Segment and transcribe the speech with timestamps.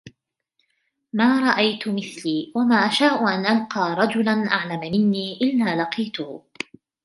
[1.13, 6.43] مَا رَأَيْت مِثْلِي وَمَا أَشَاءُ أَنْ أَلْقَى رَجُلًا أَعْلَمَ مِنِّي إلَّا لَقِيتُهُ